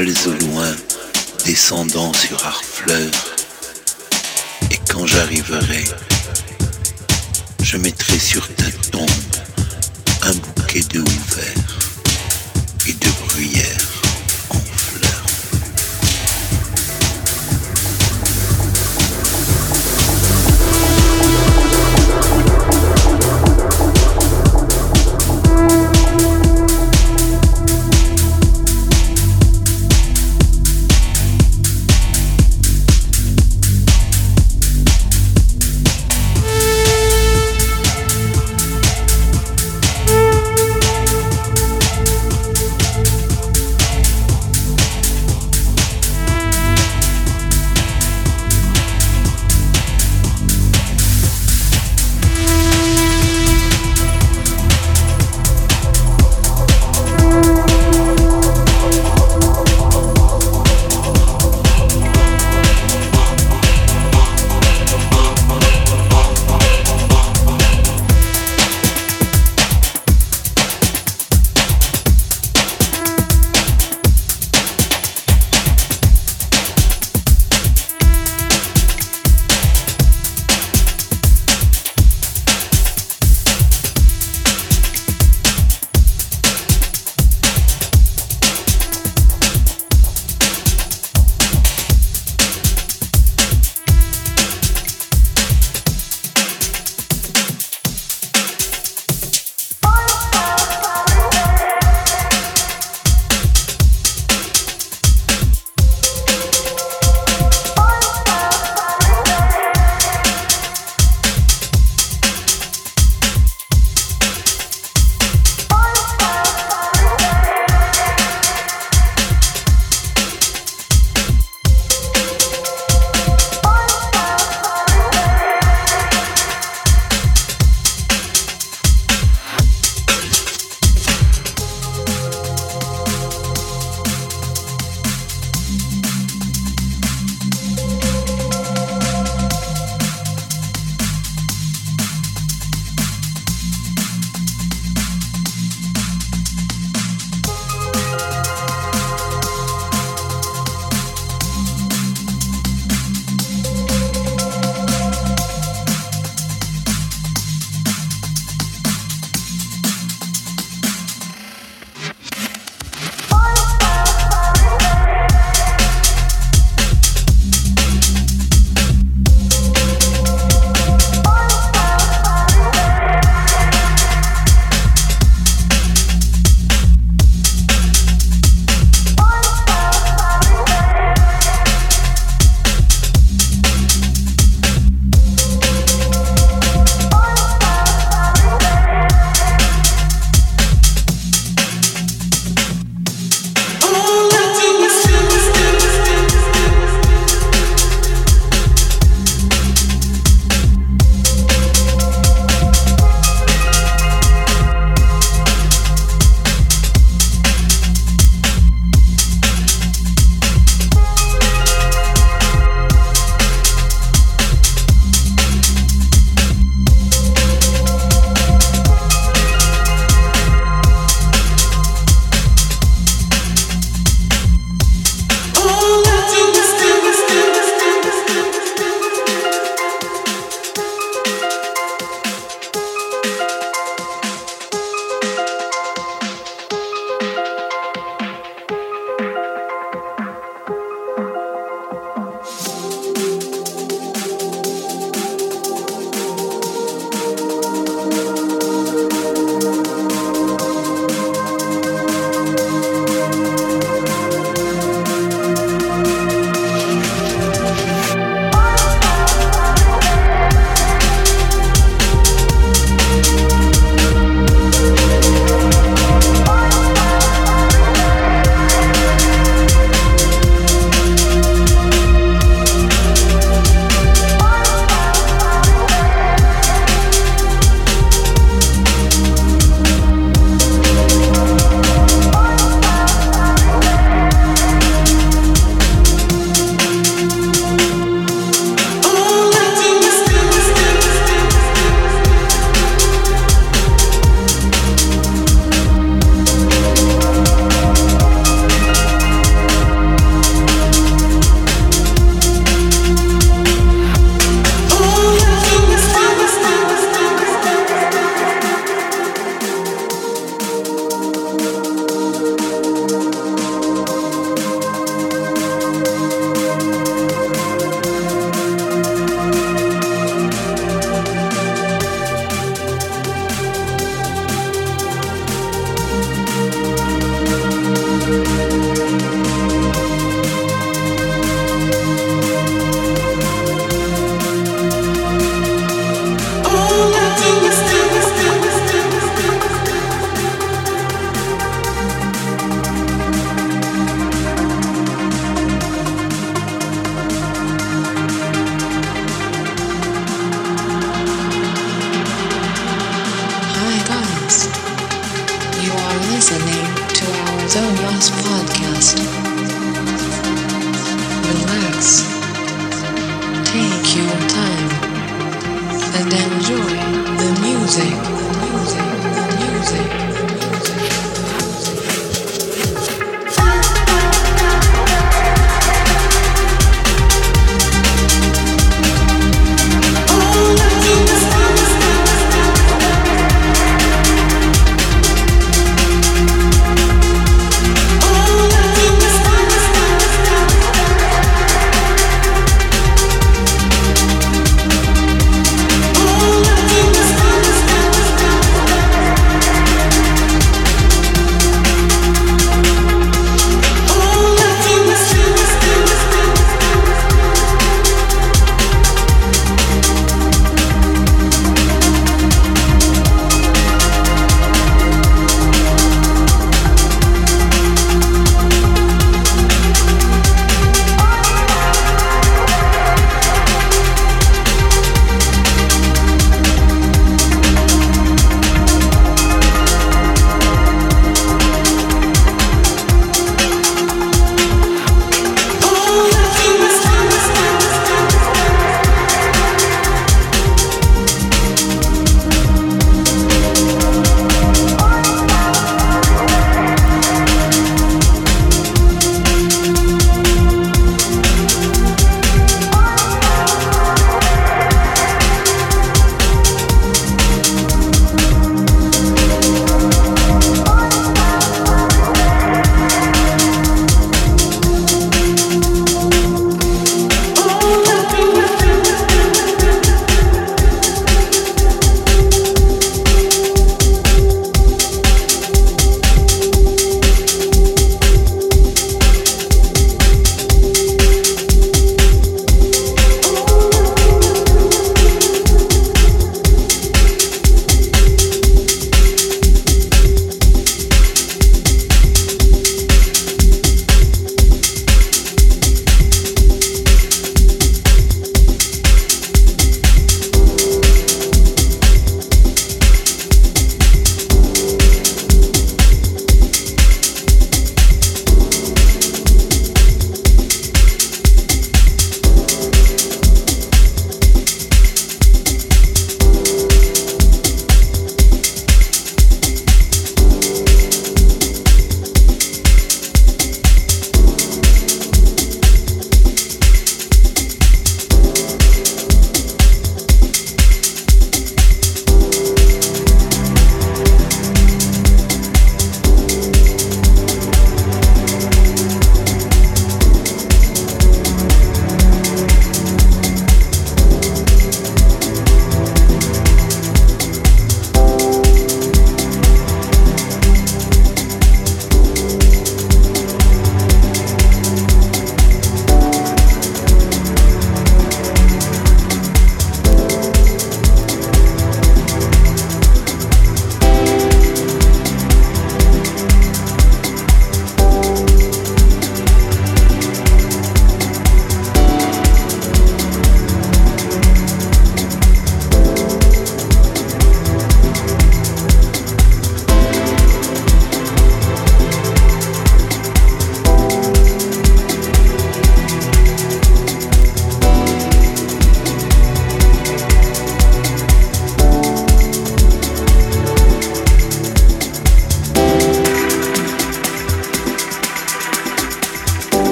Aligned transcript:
пользу 0.00 0.39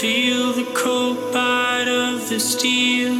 feel 0.00 0.52
the 0.52 0.70
cold 0.74 1.16
bite 1.32 1.88
of 1.88 2.28
the 2.28 2.38
steel 2.38 3.14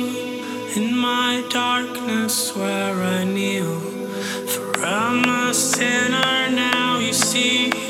in 0.76 0.94
my 0.94 1.42
darkness 1.48 2.54
where 2.54 3.02
I 3.02 3.24
kneel. 3.24 3.80
For 4.46 4.84
I'm 4.84 5.24
a 5.24 5.54
sinner 5.54 6.50
now, 6.50 6.98
you 6.98 7.14
see. 7.14 7.85